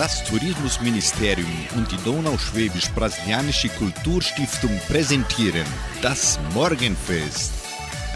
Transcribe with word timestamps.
Das 0.00 0.24
Tourismusministerium 0.24 1.52
und 1.76 1.92
die 1.92 2.02
Donauschwäbisch-Brasilianische 2.04 3.68
Kulturstiftung 3.68 4.70
präsentieren 4.88 5.66
das 6.00 6.40
Morgenfest. 6.54 7.52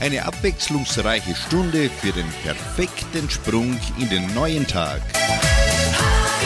Eine 0.01 0.25
abwechslungsreiche 0.25 1.35
Stunde 1.35 1.91
für 1.91 2.13
den 2.13 2.25
perfekten 2.43 3.29
Sprung 3.29 3.79
in 3.99 4.09
den 4.09 4.33
neuen 4.33 4.67
Tag. 4.67 5.03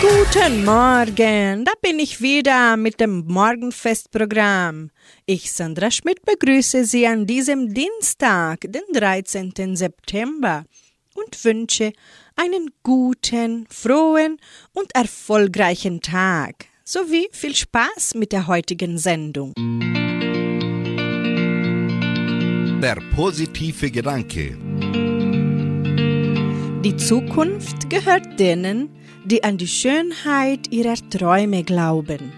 Guten 0.01 0.65
Morgen, 0.65 1.65
da 1.65 1.73
bin 1.83 2.01
ich 2.01 2.21
wieder 2.21 2.77
mit 2.77 2.99
dem 2.99 3.25
Morgenfestprogramm. 3.29 4.91
Ich, 5.25 5.53
Sandra 5.53 5.93
Schmidt, 5.93 6.21
begrüße 6.23 6.85
Sie 6.85 7.07
an 7.07 7.27
diesem 7.29 7.73
Dienstag, 7.73 8.63
den 8.63 8.83
13. 8.93 9.77
September 9.77 10.65
und 11.15 11.45
wünsche 11.45 11.93
einen 12.39 12.71
guten, 12.83 13.67
frohen 13.69 14.39
und 14.73 14.95
erfolgreichen 14.95 16.01
Tag 16.01 16.67
sowie 16.85 17.29
viel 17.33 17.55
Spaß 17.55 18.15
mit 18.15 18.33
der 18.33 18.47
heutigen 18.47 18.97
Sendung. 18.97 19.53
Der 22.81 22.97
positive 23.15 23.91
Gedanke. 23.91 24.57
Die 26.85 26.97
Zukunft 26.97 27.91
gehört 27.91 28.39
denen, 28.39 28.89
die 29.25 29.43
an 29.43 29.59
die 29.59 29.67
Schönheit 29.67 30.71
ihrer 30.71 30.95
Träume 31.11 31.65
glauben. 31.65 32.33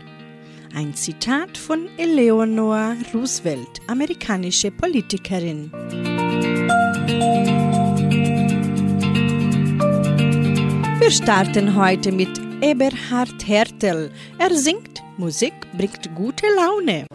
Ein 0.75 0.95
Zitat 0.95 1.59
von 1.59 1.89
Eleanor 1.99 2.97
Roosevelt, 3.13 3.81
amerikanische 3.87 4.71
Politikerin. 4.71 5.71
Wir 11.01 11.11
starten 11.11 11.77
heute 11.77 12.13
mit 12.13 12.29
Eberhard 12.61 13.47
Hertel. 13.47 14.11
Er 14.39 14.55
singt, 14.55 15.03
Musik 15.17 15.55
bringt 15.75 16.15
gute 16.15 16.45
Laune. 16.55 17.07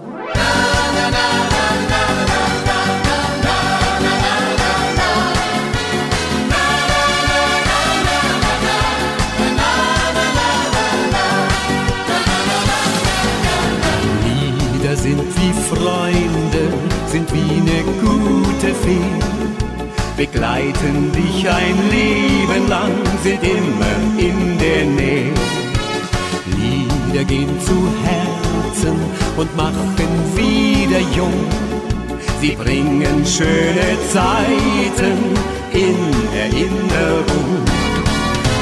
Lieder 14.73 14.95
sind 14.95 15.21
wie 15.21 15.53
Freunde, 15.69 16.73
sind 17.05 17.31
wie 17.31 17.61
eine 17.61 17.83
gute 18.01 18.73
Fee 18.73 19.34
begleiten 20.17 21.11
dich 21.11 21.47
ein 21.49 21.77
Leben 21.89 22.69
lang, 22.69 22.91
sind 23.23 23.43
immer 23.43 23.95
in 24.17 24.57
der 24.57 24.85
Nähe. 24.85 25.33
Lieder 26.57 27.23
gehen 27.25 27.59
zu 27.59 27.87
Herzen 28.03 28.95
und 29.35 29.55
machen 29.57 29.93
wieder 30.35 30.99
jung. 31.15 31.45
Sie 32.41 32.51
bringen 32.51 33.25
schöne 33.25 33.97
Zeiten 34.13 35.17
in 35.73 35.97
Erinnerung. 36.33 37.63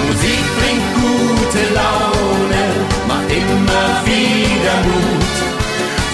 Musik 0.07 0.45
bringt 0.57 0.89
gute 0.95 1.63
Laune, 1.75 2.63
macht 3.07 3.29
immer 3.29 3.87
wieder 4.05 4.75
Mut. 4.87 5.35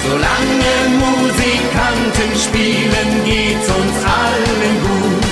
Solange 0.05 0.73
Musikanten 0.99 2.31
spielen, 2.35 3.09
geht's 3.25 3.67
uns 3.67 4.03
allen 4.05 4.75
gut. 4.81 5.28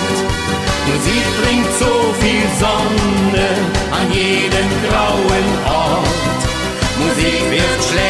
Musik 0.88 1.26
bringt 1.42 1.72
so 1.80 1.94
viel 2.22 2.48
Sonne 2.60 3.48
an 3.92 4.08
jeden 4.12 4.70
grauen 4.88 5.50
Ort. 5.66 6.08
Musik 7.00 7.42
wirft 7.52 7.84
schlechte 7.90 8.07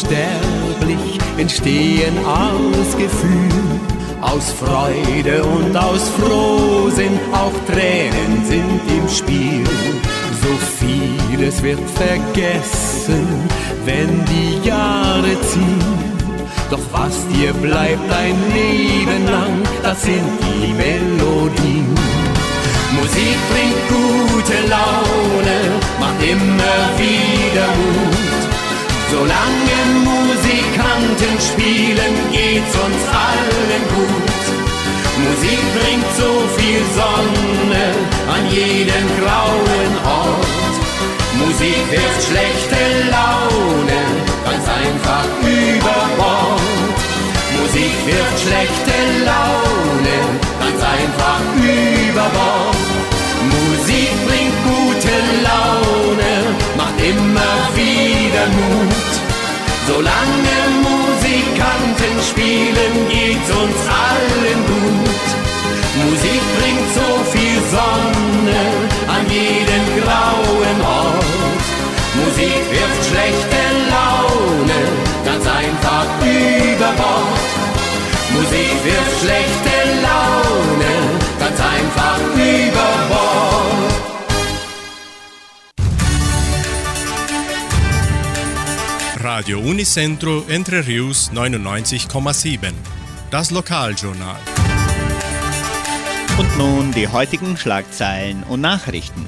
unsterblich, 0.00 1.18
entstehen 1.36 2.16
aus 2.24 2.96
Gefühl, 2.96 3.80
aus 4.20 4.52
Freude 4.52 5.42
und 5.44 5.76
aus 5.76 6.08
Frohsinn, 6.18 7.18
auch 7.32 7.52
Tränen 7.66 8.44
sind 8.44 8.80
im 8.88 9.08
Spiel. 9.08 9.64
So 10.42 10.48
vieles 10.78 11.62
wird 11.62 11.80
vergessen, 11.90 13.26
wenn 13.84 14.24
die 14.26 14.66
Jahre 14.66 15.40
ziehen. 15.42 16.10
Doch 16.70 16.80
was 16.92 17.26
dir 17.28 17.52
bleibt 17.52 18.10
ein 18.12 18.36
Leben 18.54 19.26
lang, 19.26 19.62
das 19.82 20.02
sind 20.02 20.24
die 20.40 20.72
Melodien. 20.72 21.94
Musik 22.92 23.36
bringt 23.50 23.88
gute 23.88 24.68
Laune, 24.68 25.58
macht 25.98 26.22
immer 26.22 26.88
wieder 26.96 27.66
Mut. 27.66 28.49
Solange 29.10 29.78
Musikanten 30.04 31.34
spielen, 31.40 32.14
geht's 32.30 32.74
uns 32.84 33.02
allen 33.10 33.82
gut. 33.94 34.40
Musik 35.24 35.62
bringt 35.74 36.10
so 36.16 36.30
viel 36.56 36.82
Sonne 36.94 37.84
an 38.34 38.44
jeden 38.50 39.06
grauen 39.18 39.94
Ort. 40.06 40.74
Musik 41.42 41.82
wirft 41.90 42.22
schlechte 42.28 42.82
Laune 43.10 44.00
ganz 44.44 44.66
einfach 44.68 45.26
über 45.42 45.98
Bord. 46.16 46.60
Musik 47.58 47.94
wirft 48.06 48.38
schlechte 48.44 48.96
Laune 49.26 50.18
ganz 50.60 50.80
einfach 50.96 51.42
über 51.58 52.26
Bord. 52.38 52.76
Musik 53.50 54.12
bringt 54.26 54.39
Solange 59.92 60.58
Musikanten 60.86 62.14
spielen, 62.30 62.94
geht's 63.08 63.50
uns 63.50 63.80
allen 64.06 64.60
gut. 64.70 65.26
Musik 66.04 66.42
bringt 66.58 66.88
so 66.94 67.08
viel 67.32 67.60
Sonne 67.74 68.62
an 69.14 69.24
jeden 69.28 69.84
grauen 69.98 70.78
Ort. 70.80 71.24
Musik 72.20 72.62
wirft 72.70 73.02
schlechte 73.10 73.62
Laune 73.90 74.80
ganz 75.24 75.44
einfach 75.60 76.06
über 76.22 76.92
Bord. 77.02 77.50
Musik 78.34 78.76
wirft 78.84 79.16
schlechte 79.22 79.76
Laune 80.06 80.94
ganz 81.40 81.58
einfach 81.58 82.20
über 82.36 82.88
Bord. 83.08 83.19
Radio 89.40 89.58
Unicentro 89.58 90.44
Entre 90.48 90.86
Rius 90.86 91.30
99,7. 91.32 92.74
Das 93.30 93.50
Lokaljournal. 93.50 94.36
Und 96.38 96.58
nun 96.58 96.92
die 96.92 97.08
heutigen 97.08 97.56
Schlagzeilen 97.56 98.42
und 98.42 98.60
Nachrichten. 98.60 99.24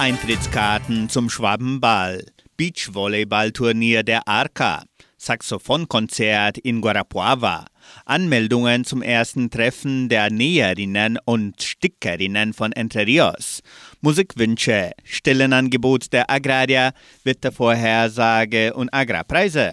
Eintrittskarten 0.00 1.08
zum 1.08 1.30
Schwabenball, 1.30 2.26
Beachvolleyballturnier 2.56 4.02
der 4.02 4.26
Arca, 4.26 4.82
Saxophonkonzert 5.18 6.58
in 6.58 6.80
Guarapuava, 6.80 7.66
Anmeldungen 8.04 8.84
zum 8.84 9.02
ersten 9.02 9.50
Treffen 9.50 10.08
der 10.08 10.30
Näherinnen 10.30 11.18
und 11.24 11.62
Stickerinnen 11.62 12.52
von 12.52 12.72
Entre 12.72 13.06
Rios, 13.06 13.60
Musikwünsche, 14.04 14.90
Stellenangebot 15.02 16.12
der 16.12 16.30
Agrarier, 16.30 16.92
Wettervorhersage 17.24 18.74
und 18.74 18.92
Agrarpreise. 18.92 19.72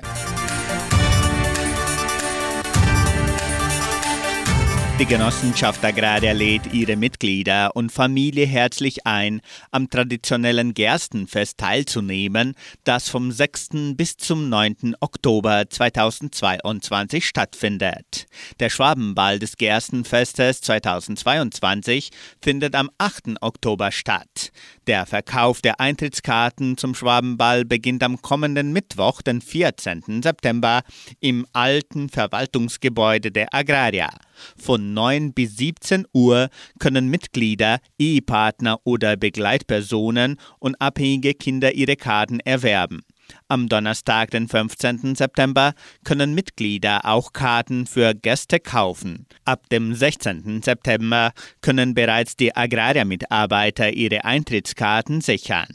Die 5.01 5.07
Genossenschaft 5.07 5.83
Agraria 5.83 6.31
lädt 6.31 6.75
ihre 6.75 6.95
Mitglieder 6.95 7.75
und 7.75 7.91
Familie 7.91 8.45
herzlich 8.45 9.07
ein, 9.07 9.41
am 9.71 9.89
traditionellen 9.89 10.75
Gerstenfest 10.75 11.57
teilzunehmen, 11.57 12.53
das 12.83 13.09
vom 13.09 13.31
6. 13.31 13.95
bis 13.95 14.17
zum 14.17 14.49
9. 14.49 14.95
Oktober 14.99 15.63
2022 15.67 17.25
stattfindet. 17.25 18.27
Der 18.59 18.69
Schwabenball 18.69 19.39
des 19.39 19.57
Gerstenfestes 19.57 20.61
2022 20.61 22.11
findet 22.39 22.75
am 22.75 22.91
8. 22.99 23.41
Oktober 23.41 23.91
statt. 23.91 24.51
Der 24.87 25.05
Verkauf 25.05 25.61
der 25.61 25.79
Eintrittskarten 25.79 26.75
zum 26.75 26.95
Schwabenball 26.95 27.65
beginnt 27.65 28.01
am 28.01 28.19
kommenden 28.19 28.73
Mittwoch, 28.73 29.21
den 29.21 29.39
14. 29.39 30.23
September, 30.23 30.81
im 31.19 31.45
alten 31.53 32.09
Verwaltungsgebäude 32.09 33.31
der 33.31 33.53
Agraria. 33.53 34.09
Von 34.57 34.95
9 34.95 35.33
bis 35.33 35.57
17 35.57 36.07
Uhr 36.13 36.49
können 36.79 37.09
Mitglieder, 37.09 37.77
Ehepartner 37.99 38.79
oder 38.83 39.17
Begleitpersonen 39.17 40.37
und 40.57 40.81
abhängige 40.81 41.35
Kinder 41.35 41.73
ihre 41.73 41.95
Karten 41.95 42.39
erwerben. 42.39 43.03
Am 43.51 43.67
Donnerstag, 43.67 44.31
den 44.31 44.47
15. 44.47 45.15
September, 45.15 45.73
können 46.05 46.33
Mitglieder 46.33 47.03
auch 47.03 47.33
Karten 47.33 47.85
für 47.85 48.15
Gäste 48.15 48.61
kaufen. 48.61 49.25
Ab 49.43 49.67
dem 49.67 49.93
16. 49.93 50.61
September 50.61 51.33
können 51.59 51.93
bereits 51.93 52.37
die 52.37 52.55
Agraria-Mitarbeiter 52.55 53.91
ihre 53.91 54.23
Eintrittskarten 54.23 55.19
sichern. 55.19 55.67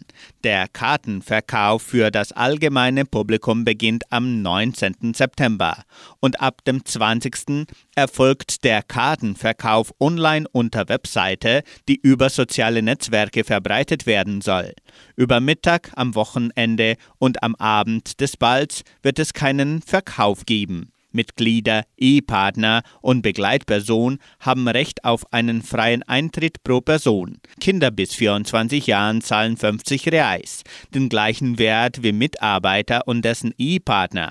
Der 0.43 0.69
Kartenverkauf 0.69 1.82
für 1.82 2.11
das 2.11 2.32
allgemeine 2.32 3.05
Publikum 3.05 3.67
beginnt 3.67 4.05
am 4.11 4.40
19. 4.40 5.12
September 5.12 5.84
und 6.20 6.40
ab 6.40 6.64
dem 6.64 6.82
20. 6.82 7.67
erfolgt 7.94 8.64
der 8.64 8.82
Kartenverkauf 8.82 9.93
online 10.00 10.46
unter 10.50 10.88
Webseite, 10.88 11.62
die 11.88 12.00
über 12.00 12.31
soziale 12.31 12.81
Netzwerke 12.81 13.44
verbreitet 13.44 14.06
werden 14.06 14.40
soll. 14.40 14.72
Über 15.14 15.40
Mittag, 15.40 15.90
am 15.94 16.14
Wochenende 16.14 16.96
und 17.19 17.43
am 17.43 17.55
Abend 17.67 18.21
des 18.21 18.37
Balls 18.37 18.85
wird 19.03 19.19
es 19.19 19.33
keinen 19.33 19.83
Verkauf 19.83 20.47
geben. 20.47 20.93
Mitglieder, 21.11 21.83
Ehepartner 21.97 22.85
und 23.01 23.23
Begleitperson 23.23 24.21
haben 24.39 24.69
Recht 24.69 25.05
auf 25.05 25.33
einen 25.33 25.63
freien 25.63 26.05
Eintritt 26.05 26.63
pro 26.63 26.81
Person. 26.81 27.39
Kinder 27.61 27.91
bis 27.91 28.15
24 28.15 28.87
Jahren 28.87 29.21
zahlen 29.21 29.57
50 29.57 30.13
Reais, 30.13 30.63
den 30.95 31.09
gleichen 31.09 31.59
Wert 31.59 32.05
wie 32.05 32.13
Mitarbeiter 32.13 33.09
und 33.09 33.25
dessen 33.25 33.53
Ehepartner. 33.59 34.31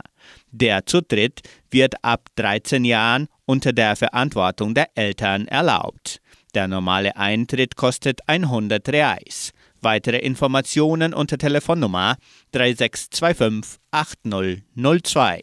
Der 0.51 0.85
Zutritt 0.85 1.41
wird 1.69 1.95
ab 2.05 2.29
13 2.37 2.85
Jahren 2.85 3.27
unter 3.45 3.73
der 3.73 3.97
Verantwortung 3.97 4.73
der 4.73 4.95
Eltern 4.95 5.49
erlaubt. 5.49 6.21
Der 6.53 6.69
normale 6.69 7.17
Eintritt 7.17 7.75
kostet 7.75 8.29
100 8.29 8.87
Reais. 8.87 9.51
Weitere 9.85 10.17
Informationen 10.17 11.13
unter 11.13 11.37
Telefonnummer 11.37 12.17
3625 12.53 13.79
8002. 13.91 15.41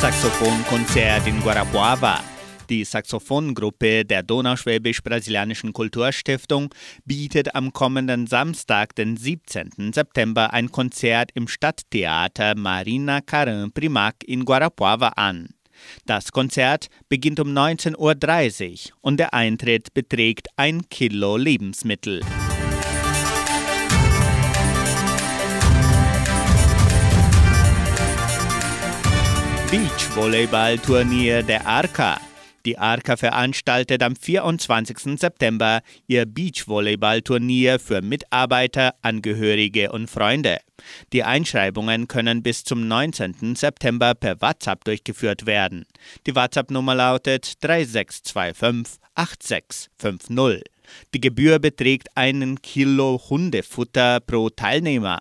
Saxophonkonzert 0.00 1.26
in 1.26 1.42
Guarapuava. 1.42 2.20
Die 2.70 2.84
Saxophongruppe 2.84 4.06
der 4.06 4.22
Donauschwäbisch-Brasilianischen 4.22 5.74
Kulturstiftung 5.74 6.74
bietet 7.04 7.54
am 7.54 7.74
kommenden 7.74 8.26
Samstag, 8.26 8.94
den 8.94 9.18
17. 9.18 9.92
September, 9.92 10.54
ein 10.54 10.72
Konzert 10.72 11.30
im 11.34 11.46
Stadttheater 11.46 12.54
Marina 12.56 13.20
Carin 13.20 13.70
Primac 13.70 14.24
in 14.24 14.46
Guarapuava 14.46 15.08
an. 15.08 15.50
Das 16.06 16.32
Konzert 16.32 16.88
beginnt 17.08 17.40
um 17.40 17.48
19.30 17.48 18.90
Uhr 18.90 18.96
und 19.00 19.18
der 19.18 19.34
Eintritt 19.34 19.94
beträgt 19.94 20.48
ein 20.56 20.88
Kilo 20.88 21.36
Lebensmittel. 21.36 22.20
Beachvolleyball-Turnier 29.70 31.42
der 31.42 31.66
Arca. 31.66 32.20
Die 32.64 32.78
Arca 32.78 33.16
veranstaltet 33.16 34.02
am 34.02 34.14
24. 34.14 35.18
September 35.18 35.82
ihr 36.06 36.26
Beachvolleyball-Turnier 36.26 37.78
für 37.78 38.02
Mitarbeiter, 38.02 38.94
Angehörige 39.02 39.90
und 39.90 40.08
Freunde. 40.08 40.58
Die 41.12 41.24
Einschreibungen 41.24 42.08
können 42.08 42.42
bis 42.42 42.64
zum 42.64 42.86
19. 42.86 43.56
September 43.56 44.14
per 44.14 44.40
WhatsApp 44.40 44.84
durchgeführt 44.84 45.46
werden. 45.46 45.86
Die 46.26 46.34
WhatsApp-Nummer 46.34 46.94
lautet 46.94 47.62
3625 47.64 49.00
8650. 49.14 50.62
Die 51.14 51.20
Gebühr 51.20 51.58
beträgt 51.58 52.16
einen 52.16 52.60
Kilo 52.62 53.20
Hundefutter 53.28 54.20
pro 54.20 54.50
Teilnehmer. 54.50 55.20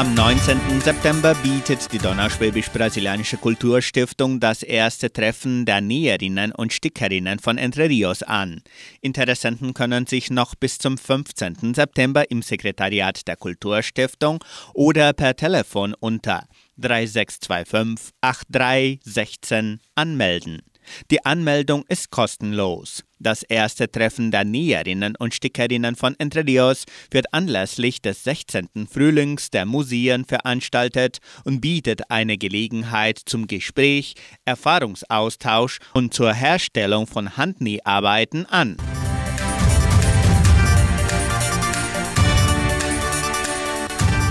Am 0.00 0.14
19. 0.14 0.80
September 0.80 1.34
bietet 1.34 1.92
die 1.92 1.98
Donauschwäbisch-Brasilianische 1.98 3.36
Kulturstiftung 3.36 4.40
das 4.40 4.62
erste 4.62 5.12
Treffen 5.12 5.66
der 5.66 5.82
Näherinnen 5.82 6.52
und 6.52 6.72
Stickerinnen 6.72 7.38
von 7.38 7.58
Entre 7.58 7.86
Rios 7.90 8.22
an. 8.22 8.62
Interessenten 9.02 9.74
können 9.74 10.06
sich 10.06 10.30
noch 10.30 10.54
bis 10.54 10.78
zum 10.78 10.96
15. 10.96 11.74
September 11.74 12.30
im 12.30 12.40
Sekretariat 12.40 13.28
der 13.28 13.36
Kulturstiftung 13.36 14.42
oder 14.72 15.12
per 15.12 15.36
Telefon 15.36 15.94
unter 16.00 16.44
3625 16.78 18.14
8316 18.22 19.80
anmelden. 19.96 20.62
Die 21.10 21.24
Anmeldung 21.24 21.84
ist 21.88 22.10
kostenlos. 22.10 23.04
Das 23.18 23.42
erste 23.42 23.90
Treffen 23.90 24.30
der 24.30 24.44
Näherinnen 24.44 25.14
und 25.14 25.34
Stickerinnen 25.34 25.94
von 25.94 26.14
Entre 26.18 26.46
Rios 26.46 26.84
wird 27.10 27.34
anlässlich 27.34 28.00
des 28.00 28.24
16. 28.24 28.88
Frühlings 28.90 29.50
der 29.50 29.66
Museen 29.66 30.24
veranstaltet 30.24 31.18
und 31.44 31.60
bietet 31.60 32.10
eine 32.10 32.38
Gelegenheit 32.38 33.20
zum 33.24 33.46
Gespräch, 33.46 34.14
Erfahrungsaustausch 34.46 35.80
und 35.92 36.14
zur 36.14 36.32
Herstellung 36.32 37.06
von 37.06 37.36
Handnäharbeiten 37.36 38.46
an. 38.46 38.78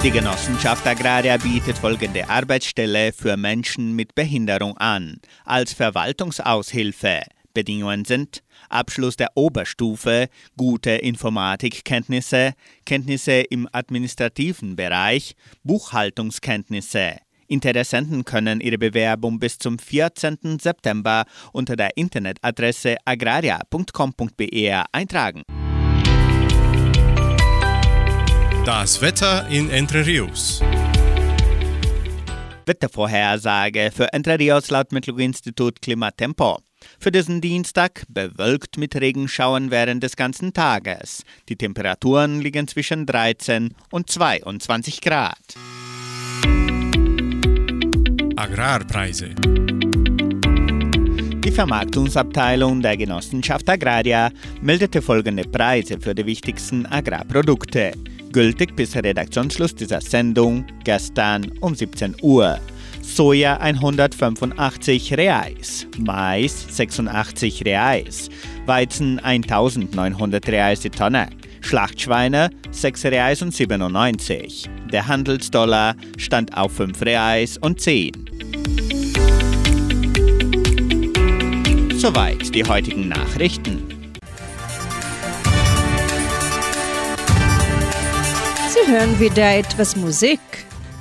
Die 0.01 0.11
Genossenschaft 0.11 0.87
Agraria 0.87 1.35
bietet 1.35 1.77
folgende 1.77 2.29
Arbeitsstelle 2.29 3.11
für 3.11 3.35
Menschen 3.35 3.97
mit 3.97 4.15
Behinderung 4.15 4.77
an. 4.77 5.19
Als 5.43 5.73
Verwaltungsaushilfe. 5.73 7.23
Bedingungen 7.53 8.05
sind 8.05 8.41
Abschluss 8.69 9.17
der 9.17 9.31
Oberstufe, 9.35 10.29
gute 10.55 10.91
Informatikkenntnisse, 10.91 12.53
Kenntnisse 12.85 13.41
im 13.41 13.67
administrativen 13.73 14.77
Bereich, 14.77 15.35
Buchhaltungskenntnisse. 15.63 17.17
Interessenten 17.47 18.23
können 18.23 18.61
ihre 18.61 18.77
Bewerbung 18.77 19.37
bis 19.37 19.57
zum 19.57 19.77
14. 19.77 20.59
September 20.61 21.25
unter 21.51 21.75
der 21.75 21.97
Internetadresse 21.97 22.95
agraria.com.br 23.03 24.83
eintragen. 24.93 25.43
Das 28.65 29.01
Wetter 29.01 29.47
in 29.47 29.69
Entre 29.69 30.05
Rios. 30.05 30.61
Wettervorhersage 32.65 33.89
für 33.95 34.11
Entre 34.11 34.37
Rios 34.37 34.69
laut 34.69 34.91
Metlog-Institut 34.91 35.81
Klimatempo. 35.81 36.59
Für 36.99 37.11
diesen 37.11 37.39
Dienstag 37.39 38.03
bewölkt 38.09 38.77
mit 38.77 38.95
Regenschauern 38.95 39.71
während 39.71 40.03
des 40.03 40.17
ganzen 40.17 40.53
Tages. 40.53 41.23
Die 41.47 41.55
Temperaturen 41.55 42.41
liegen 42.41 42.67
zwischen 42.67 43.05
13 43.05 43.73
und 43.91 44.09
22 44.09 44.99
Grad. 45.01 45.37
Agrarpreise. 48.35 49.29
Die 51.43 51.51
Vermarktungsabteilung 51.51 52.81
der 52.81 52.97
Genossenschaft 52.97 53.67
Agraria 53.69 54.31
meldete 54.61 55.01
folgende 55.01 55.43
Preise 55.43 55.99
für 55.99 56.13
die 56.13 56.25
wichtigsten 56.25 56.85
Agrarprodukte 56.85 57.93
gültig 58.31 58.75
bis 58.75 58.95
Redaktionsschluss 58.95 59.75
dieser 59.75 60.01
Sendung 60.01 60.65
gestern 60.83 61.51
um 61.61 61.75
17 61.75 62.15
Uhr. 62.21 62.59
Soja 63.01 63.57
185 63.57 65.17
Reais, 65.17 65.87
Mais 65.97 66.65
86 66.69 67.65
Reais, 67.65 68.29
Weizen 68.65 69.19
1900 69.19 70.47
Reais 70.47 70.79
die 70.81 70.89
Tonne, 70.89 71.29
Schlachtschweine 71.61 72.49
6 72.71 73.05
Reais 73.05 73.41
und 73.41 73.53
97. 73.53 74.69
Der 74.91 75.07
Handelsdollar 75.07 75.95
stand 76.17 76.55
auf 76.55 76.73
5 76.73 77.01
Reais 77.01 77.57
und 77.57 77.81
10. 77.81 78.11
Soweit 81.97 82.55
die 82.55 82.63
heutigen 82.63 83.09
Nachrichten. 83.09 83.88
Hören 88.89 89.19
wieder 89.19 89.55
etwas 89.55 89.95
Musik. 89.95 90.39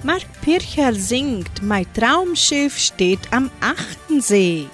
Mark 0.03 0.27
Pircher 0.43 0.93
singt 0.93 1.63
Mein 1.63 1.87
Traumschiff 1.95 2.77
steht 2.79 3.21
am 3.31 3.51
achten 3.61 4.21
See. 4.21 4.67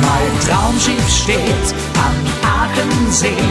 Mein 0.00 0.32
Traumschiff 0.46 1.08
steht 1.22 1.68
am 2.06 2.16
Aachensee 2.48 3.44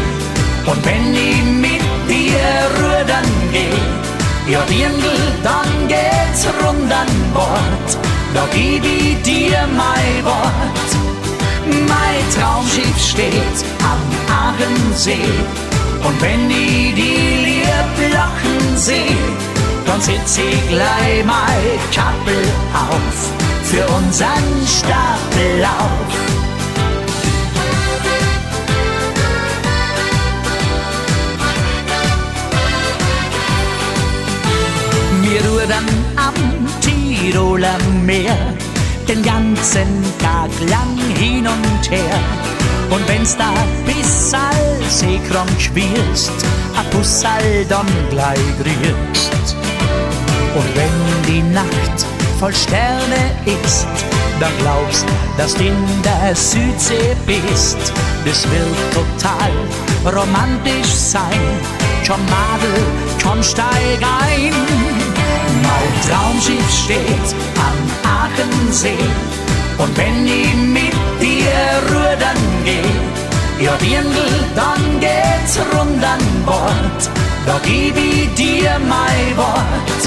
und 0.65 0.85
wenn 0.85 1.13
ich 1.13 1.43
mit 1.61 1.83
dir 2.09 2.49
rudern 2.79 3.31
geh, 3.51 4.51
ja 4.51 4.61
Dirndl, 4.63 5.17
dann 5.43 5.87
geht's 5.87 6.47
rund 6.63 6.91
an 6.91 7.07
Bord, 7.33 7.97
da 8.33 8.47
geb 8.51 8.83
ich 8.83 9.21
dir 9.21 9.67
mein 9.75 10.25
Wort. 10.25 11.06
Mein 11.87 12.23
Traumschiff 12.35 12.97
steht 12.99 13.57
am 13.83 14.01
Aachensee 14.29 15.31
und 16.03 16.21
wenn 16.21 16.49
die 16.49 16.93
lieb 16.95 18.13
lachen 18.13 18.77
seh, 18.77 19.15
dann 19.85 20.01
sitz 20.01 20.37
ich 20.37 20.69
gleich 20.69 21.25
mein 21.25 21.79
Kappel 21.93 22.43
auf 22.73 23.31
für 23.63 23.85
unseren 23.97 24.47
Stapellauf. 24.65 26.37
Wir 35.21 35.41
rudern 35.41 35.85
am 36.15 36.67
Tiroler 36.81 37.77
Meer 38.05 38.56
den 39.07 39.23
ganzen 39.23 40.03
Tag 40.19 40.49
lang 40.69 40.97
hin 41.15 41.47
und 41.47 41.91
her. 41.91 42.19
Und 42.89 43.07
wenn's 43.07 43.35
da 43.37 43.53
bis 43.85 44.33
all 44.33 44.89
seekrank 44.89 45.49
schwirst, 45.59 46.31
a 46.75 46.83
Bussal 46.91 47.65
dann 47.69 47.87
gleich 48.09 48.37
grüßt. 48.57 49.55
Und 50.55 50.75
wenn 50.75 51.23
die 51.27 51.41
Nacht 51.53 52.05
voll 52.39 52.53
Sterne 52.53 53.31
ist, 53.45 53.87
dann 54.39 54.51
glaubst, 54.59 55.05
dass 55.37 55.53
du 55.55 55.65
in 55.65 55.75
der 56.03 56.35
Südsee 56.35 57.15
bist. 57.25 57.77
Das 58.25 58.45
wird 58.51 58.93
total 58.93 59.51
romantisch 60.05 60.93
sein. 60.93 61.41
Komm 62.07 62.21
Madel, 62.25 62.83
komm 63.23 63.41
steig 63.43 64.01
ein. 64.01 64.53
Mein 65.63 66.09
Traumschiff 66.09 66.71
steht 66.71 67.35
am 67.57 67.77
Aachensee. 68.03 69.07
Und 69.77 69.95
wenn 69.97 70.25
ich 70.25 70.53
mit 70.55 70.93
dir 71.21 71.57
rudern 71.89 72.43
geh, 72.65 73.63
ja 73.63 73.75
Dirndl, 73.77 74.29
dann 74.55 74.99
geht's 74.99 75.57
rund 75.73 76.03
an 76.03 76.19
Bord. 76.45 77.09
Da 77.45 77.59
geb 77.63 77.95
ich 77.95 78.33
dir 78.35 78.77
mein 78.79 79.37
Wort. 79.37 80.01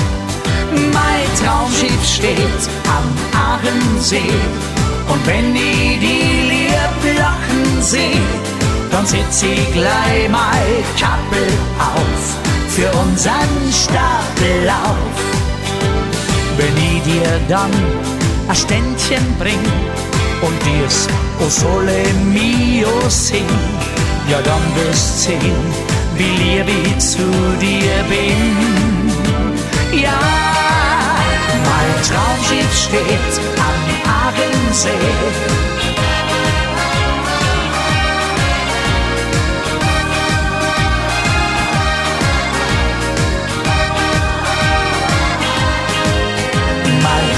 Mein 0.92 1.26
Traumschiff 1.40 2.04
steht 2.04 2.62
am 2.86 3.06
Aachensee. 3.48 4.34
Und 5.08 5.26
wenn 5.26 5.54
ich 5.54 5.98
die 5.98 6.50
lieb 6.50 7.18
lachen 7.18 7.82
seh, 7.82 8.20
dann 8.90 9.06
sitz 9.06 9.42
ich 9.42 9.72
gleich 9.72 10.28
mein 10.28 10.84
Kappel 10.98 11.46
auf 11.78 12.40
für 12.68 12.90
unseren 12.98 13.72
Stapellauf. 13.72 15.49
Wenn 16.60 16.76
ich 16.76 17.02
dir 17.04 17.40
dann 17.48 17.70
ein 18.46 18.54
Ständchen 18.54 19.24
bring 19.38 19.64
und 20.42 20.58
dir's 20.66 21.08
O 21.40 21.48
Sole 21.48 22.04
Mio 22.30 23.08
sing, 23.08 23.48
ja 24.28 24.42
dann 24.42 24.60
wirst 24.76 25.22
sehen, 25.22 25.64
wie 26.16 26.36
lieb 26.42 26.66
ich 26.84 26.98
zu 26.98 27.24
dir 27.58 28.04
bin. 28.10 29.10
Ja, 30.02 30.20
mein 31.64 31.94
Traumschiff 32.06 32.72
steht 32.76 33.34
am 33.56 33.80
Aachensee. 34.28 35.79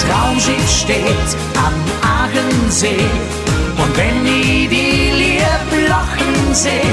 Traumschiff 0.04 0.68
steht 0.68 1.36
am 1.56 1.74
Aachensee. 2.02 3.06
Und 3.76 3.96
wenn 3.96 4.26
ich 4.26 4.68
die 4.68 5.10
lieb 5.10 5.88
lachen 5.88 6.54
seh, 6.54 6.90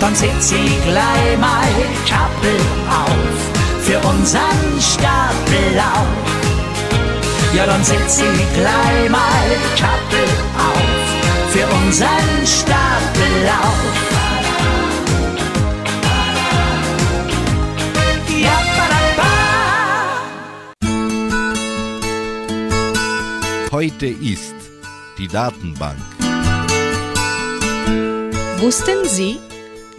dann 0.00 0.14
setz 0.14 0.52
ich 0.52 0.84
gleich 0.84 1.38
mein 1.40 1.88
Kappel 2.08 2.56
auf 2.88 3.52
für 3.82 3.98
unseren 4.08 4.80
Stapellauf. 4.80 6.06
Ja, 7.54 7.66
dann 7.66 7.84
setz 7.84 8.20
ich 8.20 8.54
gleich 8.58 9.10
mein 9.10 9.60
Kappel 9.76 10.26
auf 10.56 11.52
für 11.52 11.66
unseren 11.84 12.46
Stapellauf. 12.46 13.82
Ja, 14.14 14.21
Heute 23.82 24.06
ist 24.06 24.54
die 25.18 25.26
Datenbank. 25.26 25.98
Wussten 28.60 29.08
Sie, 29.08 29.40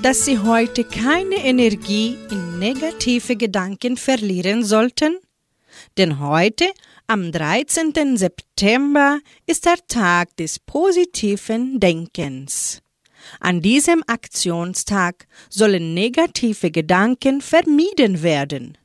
dass 0.02 0.24
Sie 0.24 0.40
heute 0.40 0.86
keine 0.86 1.36
Energie 1.44 2.18
in 2.32 2.60
negative 2.60 3.36
Gedanken 3.36 3.98
verlieren 3.98 4.64
sollten? 4.64 5.18
Denn 5.98 6.22
heute, 6.22 6.72
am 7.08 7.34
13. 7.34 8.16
September, 8.16 9.20
ist 9.48 9.66
der 9.66 9.86
Tag 9.90 10.34
des 10.38 10.60
positiven 10.60 11.82
Denkens. 11.82 12.82
An 13.42 13.60
diesem 13.60 14.02
Aktionstag 14.08 15.28
sollen 15.50 15.94
negative 15.94 16.72
Gedanken 16.72 17.42
vermieden 17.42 18.24
werden. 18.24 18.78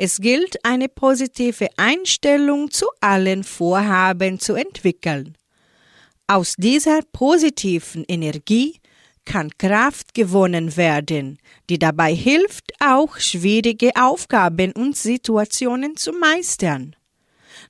Es 0.00 0.20
gilt, 0.20 0.64
eine 0.64 0.88
positive 0.88 1.68
Einstellung 1.76 2.70
zu 2.70 2.86
allen 3.00 3.42
Vorhaben 3.42 4.38
zu 4.38 4.54
entwickeln. 4.54 5.36
Aus 6.28 6.54
dieser 6.56 7.00
positiven 7.12 8.04
Energie 8.06 8.78
kann 9.24 9.50
Kraft 9.58 10.14
gewonnen 10.14 10.76
werden, 10.76 11.38
die 11.68 11.80
dabei 11.80 12.14
hilft, 12.14 12.72
auch 12.78 13.18
schwierige 13.18 13.90
Aufgaben 13.96 14.70
und 14.70 14.96
Situationen 14.96 15.96
zu 15.96 16.12
meistern. 16.12 16.94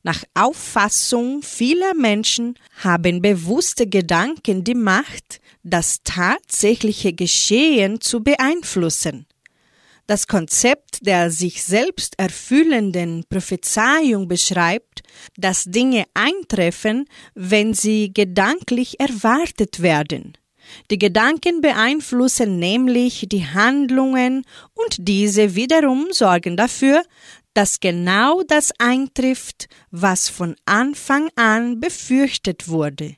Nach 0.02 0.22
Auffassung 0.34 1.40
vieler 1.42 1.94
Menschen 1.94 2.58
haben 2.82 3.22
bewusste 3.22 3.86
Gedanken 3.86 4.64
die 4.64 4.74
Macht, 4.74 5.40
das 5.62 6.00
tatsächliche 6.04 7.14
Geschehen 7.14 8.02
zu 8.02 8.22
beeinflussen. 8.22 9.27
Das 10.08 10.26
Konzept 10.26 11.04
der 11.06 11.30
sich 11.30 11.62
selbst 11.62 12.18
erfüllenden 12.18 13.24
Prophezeiung 13.28 14.26
beschreibt, 14.26 15.02
dass 15.36 15.64
Dinge 15.64 16.06
eintreffen, 16.14 17.04
wenn 17.34 17.74
sie 17.74 18.14
gedanklich 18.14 18.98
erwartet 19.00 19.82
werden. 19.82 20.32
Die 20.90 20.98
Gedanken 20.98 21.60
beeinflussen 21.60 22.58
nämlich 22.58 23.26
die 23.30 23.44
Handlungen 23.44 24.46
und 24.72 24.96
diese 24.96 25.54
wiederum 25.54 26.06
sorgen 26.10 26.56
dafür, 26.56 27.02
dass 27.52 27.78
genau 27.78 28.42
das 28.42 28.72
eintrifft, 28.78 29.68
was 29.90 30.30
von 30.30 30.56
Anfang 30.64 31.28
an 31.36 31.80
befürchtet 31.80 32.68
wurde. 32.68 33.16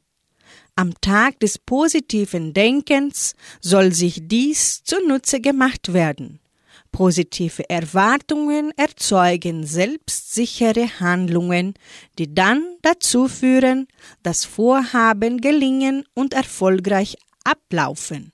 Am 0.75 0.93
Tag 1.01 1.39
des 1.39 1.57
positiven 1.57 2.53
Denkens 2.53 3.37
soll 3.61 3.93
sich 3.93 4.23
dies 4.25 4.83
zunutze 4.83 5.41
gemacht 5.41 5.93
werden. 5.93 6.40
Positive 6.93 7.69
Erwartungen 7.71 8.73
erzeugen 8.77 9.65
selbstsichere 9.65 11.01
Handlungen, 11.01 11.75
die 12.19 12.35
dann 12.35 12.77
dazu 12.83 13.29
führen, 13.29 13.87
dass 14.23 14.45
Vorhaben 14.45 15.41
gelingen 15.41 16.05
und 16.15 16.35
erfolgreich 16.35 17.17
ablaufen. 17.45 18.33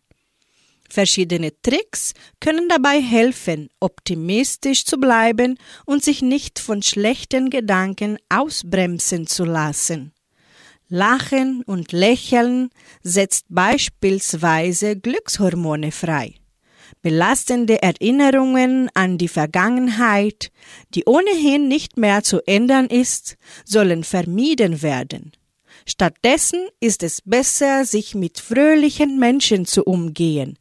Verschiedene 0.88 1.52
Tricks 1.62 2.14
können 2.40 2.68
dabei 2.68 3.00
helfen, 3.00 3.68
optimistisch 3.80 4.84
zu 4.84 4.98
bleiben 4.98 5.58
und 5.84 6.04
sich 6.04 6.22
nicht 6.22 6.58
von 6.58 6.82
schlechten 6.82 7.50
Gedanken 7.50 8.18
ausbremsen 8.28 9.26
zu 9.26 9.44
lassen. 9.44 10.12
Lachen 10.88 11.62
und 11.64 11.90
Lächeln 11.90 12.70
setzt 13.02 13.46
beispielsweise 13.48 14.96
Glückshormone 14.96 15.90
frei. 15.90 16.34
Belastende 17.02 17.82
Erinnerungen 17.82 18.90
an 18.94 19.18
die 19.18 19.28
Vergangenheit, 19.28 20.50
die 20.94 21.04
ohnehin 21.04 21.68
nicht 21.68 21.96
mehr 21.96 22.22
zu 22.22 22.40
ändern 22.46 22.86
ist, 22.86 23.36
sollen 23.64 24.04
vermieden 24.04 24.82
werden. 24.82 25.32
Stattdessen 25.86 26.66
ist 26.80 27.02
es 27.02 27.22
besser, 27.22 27.84
sich 27.84 28.14
mit 28.14 28.40
fröhlichen 28.40 29.18
Menschen 29.18 29.66
zu 29.66 29.84
umgehen, 29.84 30.58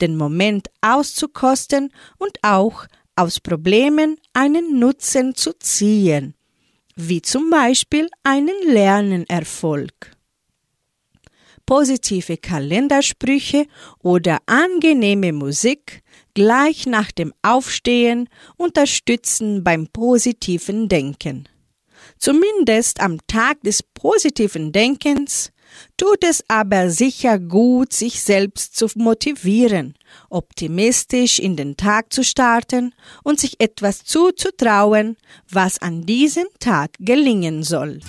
den 0.00 0.16
Moment 0.16 0.68
auszukosten 0.80 1.92
und 2.18 2.38
auch 2.42 2.86
aus 3.14 3.38
Problemen 3.38 4.16
einen 4.32 4.80
Nutzen 4.80 5.34
zu 5.36 5.52
ziehen, 5.58 6.34
wie 6.96 7.22
zum 7.22 7.50
Beispiel 7.50 8.08
einen 8.24 8.56
Lernenerfolg. 8.66 10.13
Positive 11.66 12.36
Kalendersprüche 12.36 13.66
oder 14.02 14.38
angenehme 14.46 15.32
Musik 15.32 16.02
gleich 16.34 16.86
nach 16.86 17.12
dem 17.12 17.32
Aufstehen 17.42 18.28
unterstützen 18.56 19.64
beim 19.64 19.86
positiven 19.88 20.88
Denken. 20.88 21.48
Zumindest 22.18 23.00
am 23.00 23.18
Tag 23.26 23.62
des 23.62 23.82
positiven 23.82 24.72
Denkens 24.72 25.52
tut 25.96 26.22
es 26.24 26.44
aber 26.48 26.90
sicher 26.90 27.38
gut, 27.38 27.92
sich 27.92 28.22
selbst 28.22 28.76
zu 28.76 28.86
motivieren, 28.94 29.94
optimistisch 30.30 31.38
in 31.38 31.56
den 31.56 31.76
Tag 31.76 32.12
zu 32.12 32.22
starten 32.22 32.94
und 33.22 33.40
sich 33.40 33.60
etwas 33.60 34.04
zuzutrauen, 34.04 35.16
was 35.50 35.80
an 35.80 36.02
diesem 36.02 36.46
Tag 36.60 36.92
gelingen 36.98 37.62
soll. 37.62 38.00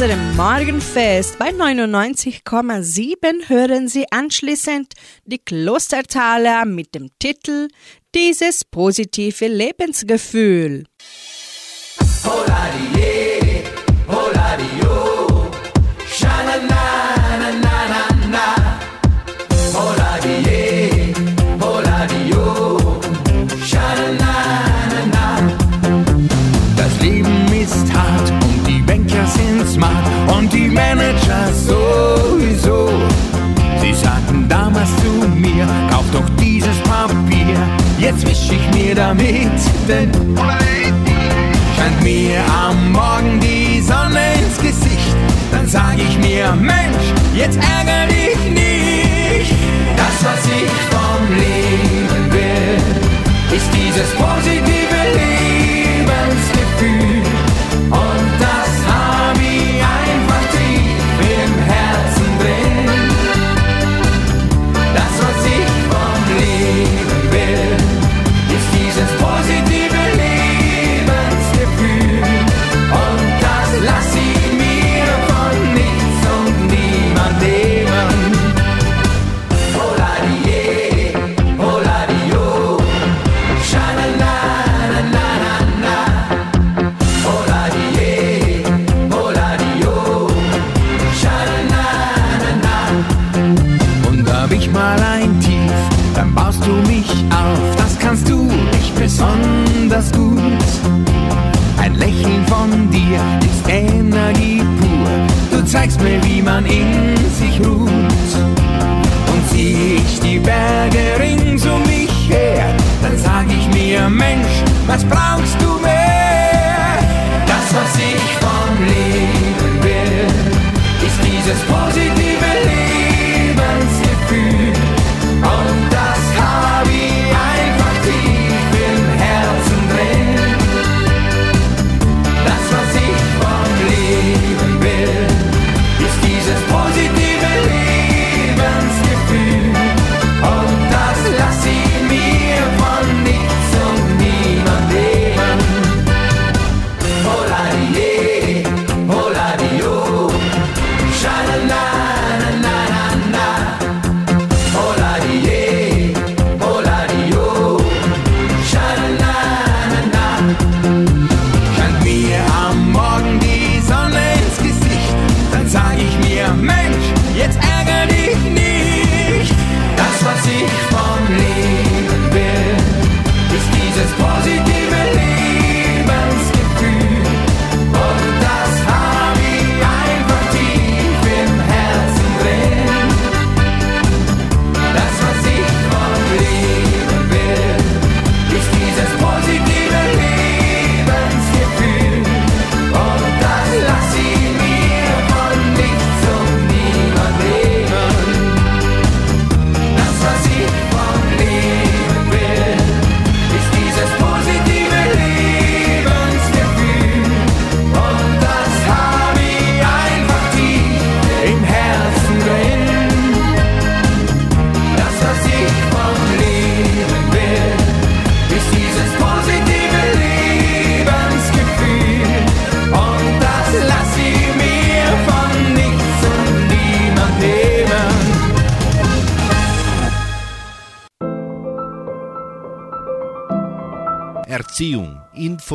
Unserem 0.00 0.34
Morgenfest 0.34 1.38
bei 1.38 1.50
99,7 1.50 3.50
hören 3.50 3.86
Sie 3.86 4.10
anschließend 4.10 4.94
die 5.26 5.36
Klostertaler 5.36 6.64
mit 6.64 6.94
dem 6.94 7.10
Titel 7.18 7.68
Dieses 8.14 8.64
positive 8.64 9.46
Lebensgefühl. 9.46 10.84
Holadi, 12.24 13.19
wisch 38.90 38.94
ich 38.94 38.94
mir 38.94 38.94
damit 38.94 39.60
den 39.88 40.36
Scheint 41.76 42.02
mir 42.02 42.40
am 42.46 42.92
Morgen 42.92 43.40
die 43.40 43.80
Sonne 43.80 44.34
ins 44.34 44.58
Gesicht, 44.58 45.16
dann 45.52 45.66
sag 45.66 45.96
ich 45.96 46.18
mir, 46.18 46.52
Mensch, 46.52 47.14
jetzt 47.34 47.56
ärger 47.56 48.06
dich 48.06 48.36
nicht. 48.50 49.54
Das, 49.96 50.24
was 50.24 50.44
ich 50.46 50.70
vom 50.90 51.36
Leben 51.36 52.32
will, 52.32 53.56
ist 53.56 53.68
dieses 53.72 54.10
positive 54.14 54.79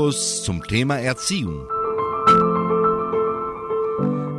Infos 0.05 0.43
zum 0.43 0.61
Thema 0.61 0.99
Erziehung. 0.99 1.67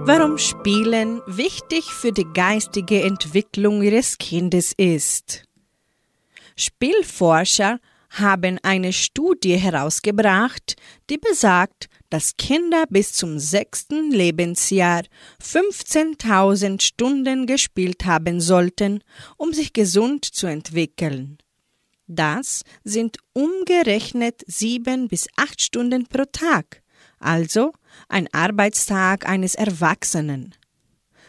Warum 0.06 0.38
Spielen 0.38 1.20
wichtig 1.26 1.86
für 1.86 2.12
die 2.12 2.26
geistige 2.32 3.02
Entwicklung 3.02 3.82
Ihres 3.82 4.16
Kindes 4.18 4.72
ist. 4.76 5.42
Spielforscher 6.54 7.80
haben 8.10 8.60
eine 8.62 8.92
Studie 8.92 9.56
herausgebracht, 9.56 10.76
die 11.10 11.18
besagt, 11.18 11.88
dass 12.10 12.36
Kinder 12.36 12.84
bis 12.88 13.14
zum 13.14 13.40
sechsten 13.40 14.12
Lebensjahr 14.12 15.02
15.000 15.42 16.80
Stunden 16.80 17.46
gespielt 17.46 18.04
haben 18.04 18.40
sollten, 18.40 19.02
um 19.36 19.52
sich 19.52 19.72
gesund 19.72 20.26
zu 20.26 20.46
entwickeln. 20.46 21.38
Das 22.06 22.62
sind 22.84 23.18
umgerechnet 23.32 24.42
sieben 24.46 25.08
bis 25.08 25.26
acht 25.36 25.60
Stunden 25.60 26.06
pro 26.06 26.24
Tag, 26.30 26.82
also 27.18 27.72
ein 28.08 28.28
Arbeitstag 28.32 29.28
eines 29.28 29.54
Erwachsenen. 29.54 30.54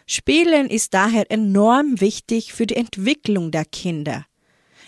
Spielen 0.06 0.70
ist 0.70 0.94
daher 0.94 1.30
enorm 1.32 2.00
wichtig 2.00 2.54
für 2.54 2.68
die 2.68 2.76
Entwicklung 2.76 3.52
der 3.52 3.66
Kinder. 3.66 4.26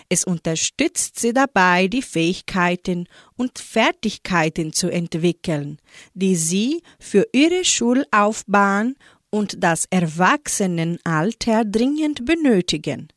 Es 0.07 0.23
unterstützt 0.23 1.19
sie 1.19 1.33
dabei, 1.33 1.87
die 1.87 2.01
Fähigkeiten 2.01 3.07
und 3.35 3.59
Fertigkeiten 3.59 4.73
zu 4.73 4.89
entwickeln, 4.89 5.77
die 6.13 6.35
sie 6.35 6.81
für 6.99 7.27
ihre 7.31 7.65
Schullaufbahn 7.65 8.95
und 9.29 9.63
das 9.63 9.85
Erwachsenenalter 9.89 11.63
dringend 11.65 12.25
benötigen. 12.25 13.09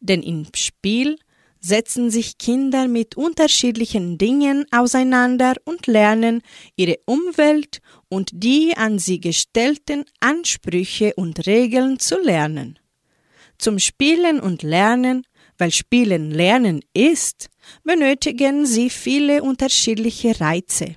Denn 0.00 0.22
im 0.22 0.46
Spiel 0.54 1.16
setzen 1.64 2.10
sich 2.10 2.36
Kinder 2.36 2.88
mit 2.88 3.16
unterschiedlichen 3.16 4.18
Dingen 4.18 4.66
auseinander 4.70 5.54
und 5.64 5.86
lernen 5.86 6.42
ihre 6.76 6.98
Umwelt 7.06 7.80
und 8.08 8.30
die 8.34 8.76
an 8.76 8.98
sie 8.98 9.20
gestellten 9.20 10.04
Ansprüche 10.20 11.14
und 11.14 11.46
Regeln 11.46 11.98
zu 11.98 12.20
lernen. 12.20 12.78
Zum 13.56 13.78
Spielen 13.78 14.40
und 14.40 14.62
Lernen 14.62 15.24
weil 15.58 15.70
Spielen 15.70 16.30
Lernen 16.30 16.80
ist, 16.92 17.48
benötigen 17.84 18.66
sie 18.66 18.90
viele 18.90 19.42
unterschiedliche 19.42 20.40
Reize. 20.40 20.96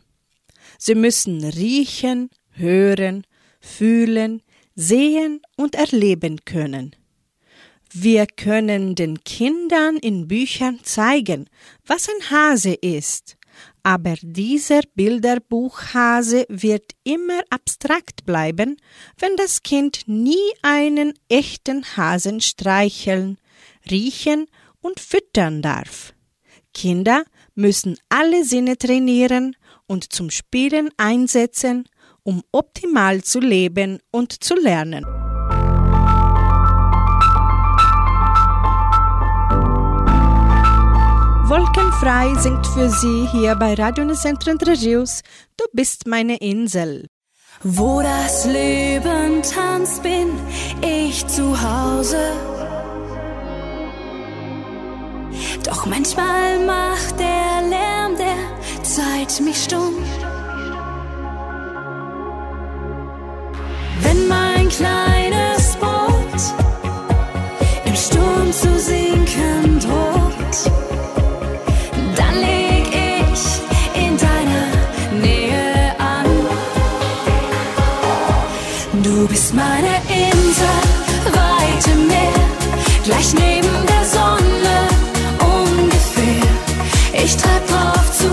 Sie 0.78 0.96
müssen 0.96 1.44
riechen, 1.44 2.30
hören, 2.52 3.26
fühlen, 3.60 4.42
sehen 4.76 5.42
und 5.56 5.76
erleben 5.76 6.44
können. 6.46 6.96
Wir 8.00 8.28
können 8.28 8.94
den 8.94 9.24
Kindern 9.24 9.98
in 9.98 10.28
Büchern 10.28 10.82
zeigen, 10.84 11.50
was 11.84 12.08
ein 12.08 12.30
Hase 12.30 12.76
ist, 12.76 13.38
aber 13.82 14.14
dieser 14.22 14.82
Bilderbuchhase 14.94 16.46
wird 16.48 16.92
immer 17.04 17.42
abstrakt 17.50 18.24
bleiben, 18.24 18.78
wenn 19.18 19.36
das 19.36 19.64
Kind 19.64 20.04
nie 20.06 20.36
einen 20.62 21.16
echten 21.28 21.84
Hasen 21.98 22.40
streicheln, 22.40 23.40
riechen 23.90 24.46
und 24.80 25.00
füttern 25.00 25.64
darf. 25.64 26.14
Kinder 26.76 27.24
müssen 27.56 27.98
alle 28.10 28.44
Sinne 28.44 28.78
trainieren 28.78 29.56
und 29.88 30.14
zum 30.14 30.30
Spielen 30.30 30.92
einsetzen, 30.98 31.90
um 32.22 32.44
optimal 32.52 33.24
zu 33.24 33.40
leben 33.40 33.98
und 34.12 34.44
zu 34.44 34.54
lernen. 34.54 35.04
Wolkenfrei 41.50 42.34
singt 42.42 42.68
für 42.68 42.90
Sie 42.90 43.26
hier 43.32 43.56
bei 43.56 43.74
Radio 43.74 44.04
Nicentro 44.04 44.52
Entre 44.52 44.74
Du 44.74 45.66
bist 45.72 46.06
meine 46.06 46.36
Insel. 46.38 47.08
Wo 47.64 48.02
das 48.02 48.46
Leben 48.46 49.42
tanzt, 49.42 50.04
bin 50.04 50.28
ich 50.82 51.26
zu 51.28 51.56
Hause. 51.62 52.34
Doch 55.64 55.86
manchmal 55.86 56.66
macht 56.66 57.18
der 57.18 57.70
Lärm 57.70 58.18
der 58.18 58.84
Zeit 58.84 59.40
mich 59.40 59.64
stumm. 59.64 59.96
Wenn 64.02 64.28
mein 64.28 64.68
kleines 64.68 65.37
Du 79.28 79.34
bist 79.34 79.54
meine 79.54 79.98
Insel, 80.08 80.68
weite 81.34 81.96
Meer, 81.96 82.32
gleich 83.04 83.34
neben 83.34 83.68
der 83.86 84.06
Sonne. 84.06 84.88
Ich 87.12 87.36
treib 87.36 87.68
drauf 87.68 88.12
zu, 88.18 88.30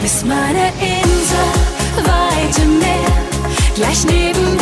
bist 0.00 0.26
meine 0.26 0.72
Insel, 0.80 1.50
weite 2.04 2.66
Meer, 2.66 3.12
gleich 3.74 4.04
neben 4.04 4.59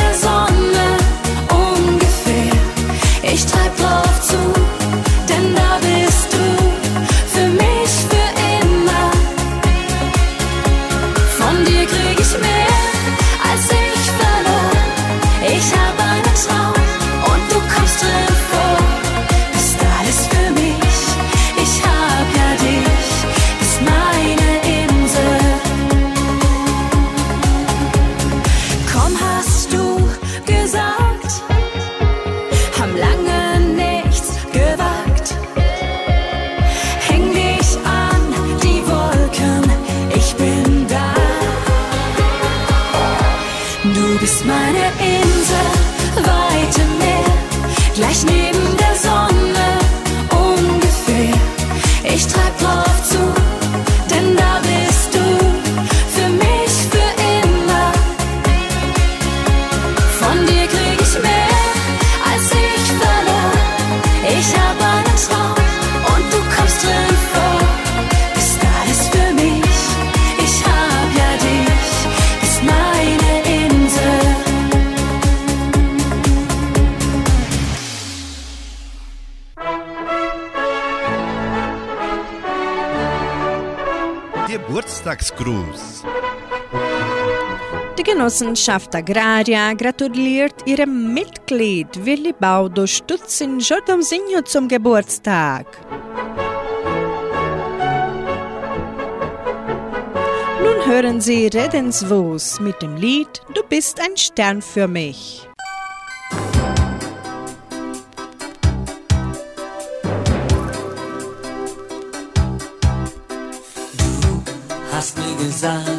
Genossenschaft 88.18 88.96
Agraria 88.96 89.74
gratuliert 89.74 90.66
ihrem 90.66 91.14
Mitglied 91.14 92.04
Willi 92.04 92.32
Baudo 92.32 92.84
Stutz 92.84 93.40
in 93.40 93.58
Giordomsigno 93.58 94.42
zum 94.42 94.66
Geburtstag. 94.66 95.66
Nun 100.60 100.84
hören 100.84 101.20
Sie 101.20 101.46
Redenswos 101.46 102.58
mit 102.58 102.82
dem 102.82 102.96
Lied 102.96 103.40
Du 103.54 103.62
bist 103.62 104.00
ein 104.00 104.16
Stern 104.16 104.62
für 104.62 104.88
mich. 104.88 105.48
Du 114.66 114.92
hast 114.92 115.16
mir 115.16 115.36
gesagt, 115.36 115.97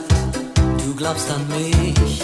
glaubst 0.99 1.31
an 1.31 1.47
mich. 1.47 2.21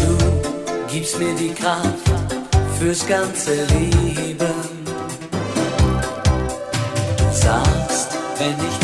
Du 0.00 0.92
gibst 0.92 1.18
mir 1.18 1.34
die 1.34 1.52
Kraft 1.52 2.06
fürs 2.78 3.04
ganze 3.06 3.64
Leben. 3.64 4.60
Du 7.18 7.24
sagst, 7.32 8.10
wenn 8.38 8.54
ich 8.68 8.79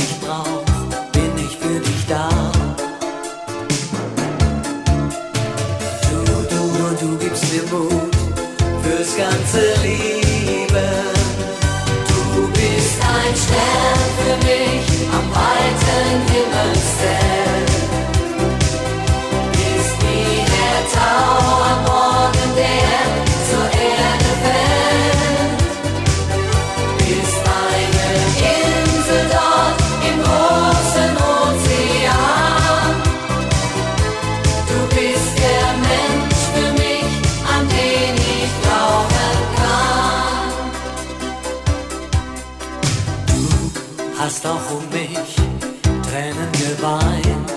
geweint. 46.77 47.53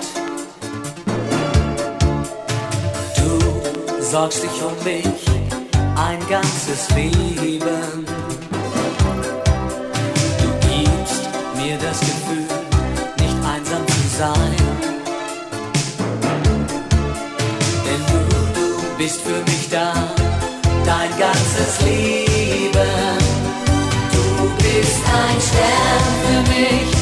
Du 3.16 4.02
sorgst 4.02 4.42
dich 4.42 4.62
um 4.62 4.84
mich 4.84 5.06
ein 5.96 6.18
ganzes 6.28 6.88
Leben. 6.90 8.06
Du 10.42 10.48
gibst 10.68 11.28
mir 11.56 11.76
das 11.78 12.00
Gefühl, 12.00 12.48
nicht 13.18 13.36
einsam 13.44 13.86
zu 13.86 14.18
sein. 14.18 14.56
Denn 17.84 18.02
nur 18.12 18.46
du 18.54 18.96
bist 18.98 19.20
für 19.20 19.42
mich 19.50 19.68
da, 19.70 19.92
dein 20.84 21.10
ganzes 21.18 21.80
Leben. 21.82 23.18
Du 24.12 24.48
bist 24.56 25.02
ein 25.12 25.40
Stern 25.40 26.04
für 26.24 26.50
mich 26.50 26.99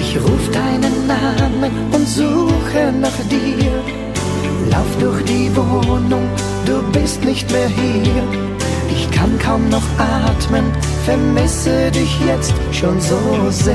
Ich 0.00 0.16
ruf 0.16 0.50
deinen 0.52 1.06
Namen 1.06 1.72
und 1.92 2.08
suche 2.08 2.92
nach 3.00 3.18
dir. 3.28 3.72
Lauf 4.70 4.86
durch 5.00 5.24
die 5.24 5.50
Wohnung, 5.56 6.28
du 6.64 6.82
bist 6.92 7.24
nicht 7.24 7.50
mehr 7.50 7.68
hier. 7.68 8.22
Ich 8.90 9.10
kann 9.10 9.38
kaum 9.38 9.68
noch 9.68 9.82
atmen, 9.98 10.64
vermisse 11.04 11.90
dich 11.90 12.20
jetzt 12.26 12.54
schon 12.70 13.00
so 13.00 13.18
sehr. 13.50 13.74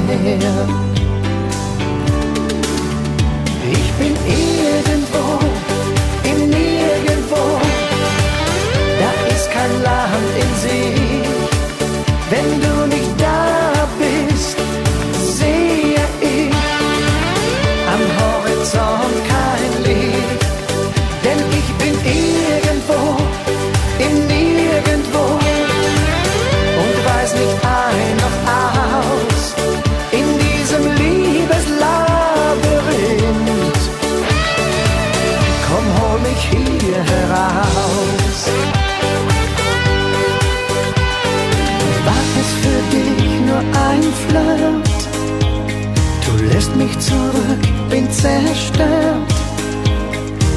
zerstört. 48.22 49.34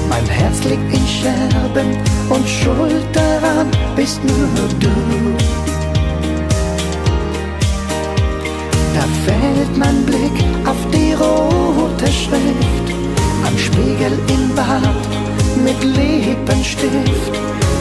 Mein 0.09 0.27
Herz 0.27 0.63
liegt 0.65 0.93
in 0.93 1.07
Scherben 1.07 1.91
und 2.29 2.49
Schuld 2.49 3.07
daran 3.13 3.69
bist 3.95 4.21
nur 4.25 4.69
du. 4.81 4.97
Da 8.95 9.05
fällt 9.25 9.77
mein 9.77 10.05
Blick 10.05 10.39
auf 10.65 10.81
die 10.93 11.13
rote 11.13 12.07
Schrift, 12.07 12.87
am 13.47 13.57
Spiegel 13.59 14.13
im 14.29 14.55
Bad 14.55 15.03
mit 15.65 15.83
Lippenstift. 15.97 17.35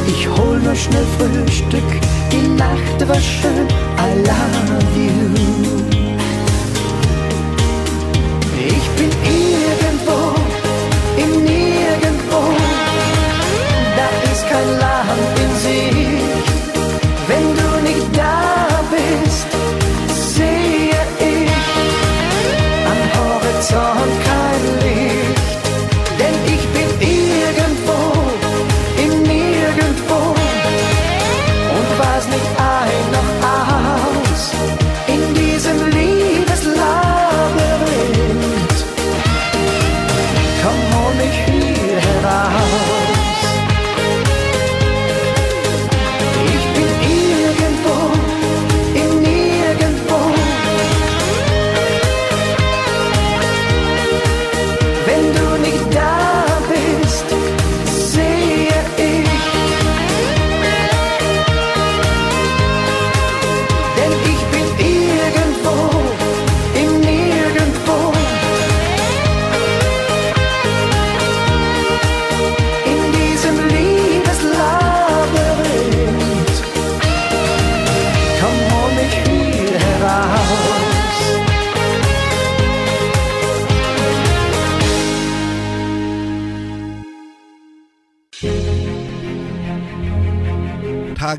Ich 0.07 0.27
hol 0.27 0.59
nur 0.59 0.75
schnell 0.75 1.05
Frühstück, 1.17 1.91
die 2.31 2.47
Nacht 2.57 3.07
war 3.07 3.21
schön, 3.21 3.67
I 3.97 4.09
love 4.29 4.95
you. 4.95 5.45
Ich 8.67 8.87
bin 8.97 9.44
kailangan 14.55 15.34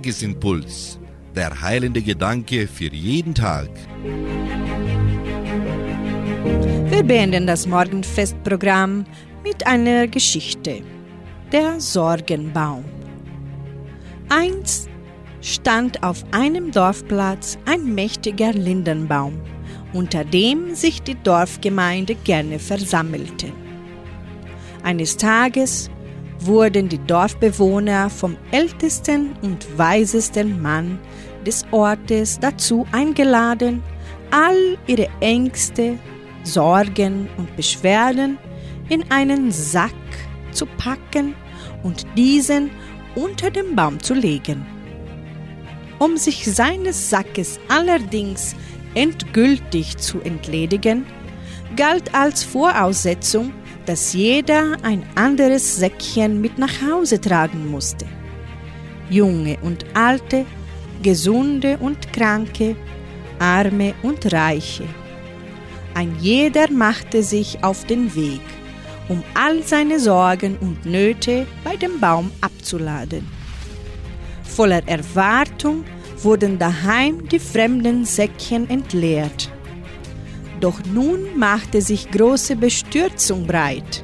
Tagesimpuls, 0.06 1.00
der 1.34 1.60
heilende 1.60 2.00
Gedanke 2.00 2.68
für 2.68 2.94
jeden 2.94 3.34
Tag. 3.34 3.68
Wir 6.88 7.02
beenden 7.02 7.48
das 7.48 7.66
Morgenfestprogramm 7.66 9.04
mit 9.42 9.66
einer 9.66 10.06
Geschichte. 10.06 10.82
Der 11.50 11.80
Sorgenbaum. 11.80 12.84
Einst 14.28 14.88
stand 15.40 16.00
auf 16.04 16.22
einem 16.30 16.70
Dorfplatz 16.70 17.58
ein 17.66 17.92
mächtiger 17.92 18.52
Lindenbaum, 18.52 19.40
unter 19.92 20.24
dem 20.24 20.76
sich 20.76 21.02
die 21.02 21.16
Dorfgemeinde 21.20 22.14
gerne 22.14 22.60
versammelte. 22.60 23.52
Eines 24.84 25.16
Tages 25.16 25.90
wurden 26.40 26.88
die 26.88 26.98
Dorfbewohner 26.98 28.10
vom 28.10 28.36
ältesten 28.50 29.34
und 29.42 29.66
weisesten 29.78 30.60
Mann 30.60 30.98
des 31.44 31.64
Ortes 31.70 32.38
dazu 32.38 32.86
eingeladen, 32.92 33.82
all 34.30 34.76
ihre 34.86 35.08
Ängste, 35.20 35.98
Sorgen 36.42 37.28
und 37.36 37.54
Beschwerden 37.56 38.38
in 38.88 39.04
einen 39.10 39.50
Sack 39.50 39.92
zu 40.52 40.66
packen 40.66 41.34
und 41.82 42.06
diesen 42.16 42.70
unter 43.14 43.50
den 43.50 43.74
Baum 43.74 44.00
zu 44.00 44.14
legen. 44.14 44.66
Um 45.98 46.16
sich 46.16 46.44
seines 46.44 47.10
Sackes 47.10 47.58
allerdings 47.68 48.54
endgültig 48.94 49.96
zu 49.96 50.20
entledigen, 50.20 51.06
galt 51.74 52.14
als 52.14 52.44
Voraussetzung, 52.44 53.52
dass 53.86 54.12
jeder 54.12 54.76
ein 54.82 55.04
anderes 55.14 55.76
Säckchen 55.76 56.40
mit 56.40 56.58
nach 56.58 56.82
Hause 56.82 57.20
tragen 57.20 57.70
musste. 57.70 58.04
Junge 59.08 59.56
und 59.62 59.84
Alte, 59.94 60.44
Gesunde 61.02 61.78
und 61.78 62.12
Kranke, 62.12 62.76
Arme 63.38 63.94
und 64.02 64.32
Reiche. 64.32 64.84
Ein 65.94 66.16
jeder 66.20 66.70
machte 66.70 67.22
sich 67.22 67.62
auf 67.62 67.86
den 67.86 68.14
Weg, 68.14 68.40
um 69.08 69.22
all 69.34 69.62
seine 69.62 70.00
Sorgen 70.00 70.56
und 70.60 70.84
Nöte 70.84 71.46
bei 71.62 71.76
dem 71.76 72.00
Baum 72.00 72.30
abzuladen. 72.40 73.26
Voller 74.42 74.86
Erwartung 74.86 75.84
wurden 76.22 76.58
daheim 76.58 77.28
die 77.28 77.38
fremden 77.38 78.04
Säckchen 78.04 78.68
entleert. 78.68 79.50
Doch 80.60 80.80
nun 80.92 81.38
machte 81.38 81.82
sich 81.82 82.10
große 82.10 82.56
Bestürzung 82.56 83.46
breit. 83.46 84.02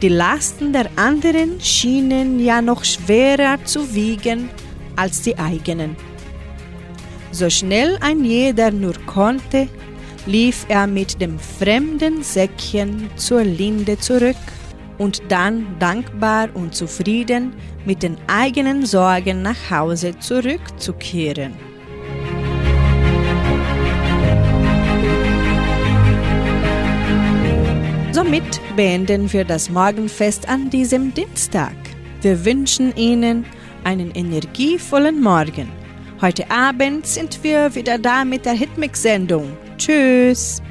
Die 0.00 0.08
Lasten 0.08 0.72
der 0.72 0.88
anderen 0.96 1.60
schienen 1.60 2.38
ja 2.40 2.62
noch 2.62 2.84
schwerer 2.84 3.62
zu 3.64 3.94
wiegen 3.94 4.48
als 4.96 5.22
die 5.22 5.36
eigenen. 5.38 5.96
So 7.32 7.50
schnell 7.50 7.98
ein 8.00 8.24
jeder 8.24 8.70
nur 8.70 8.94
konnte, 9.06 9.68
lief 10.26 10.66
er 10.68 10.86
mit 10.86 11.20
dem 11.20 11.38
fremden 11.38 12.22
Säckchen 12.22 13.10
zur 13.16 13.44
Linde 13.44 13.98
zurück 13.98 14.36
und 14.98 15.22
dann 15.28 15.78
dankbar 15.78 16.48
und 16.54 16.74
zufrieden 16.74 17.54
mit 17.84 18.02
den 18.02 18.16
eigenen 18.26 18.86
Sorgen 18.86 19.42
nach 19.42 19.70
Hause 19.70 20.18
zurückzukehren. 20.18 21.69
Somit 28.30 28.60
beenden 28.76 29.32
wir 29.32 29.44
das 29.44 29.70
Morgenfest 29.70 30.48
an 30.48 30.70
diesem 30.70 31.12
Dienstag. 31.12 31.74
Wir 32.22 32.44
wünschen 32.44 32.94
Ihnen 32.94 33.44
einen 33.82 34.12
energievollen 34.12 35.20
Morgen. 35.20 35.68
Heute 36.20 36.48
Abend 36.48 37.08
sind 37.08 37.42
wir 37.42 37.74
wieder 37.74 37.98
da 37.98 38.24
mit 38.24 38.44
der 38.44 38.52
Hitmix-Sendung. 38.52 39.48
Tschüss! 39.78 40.62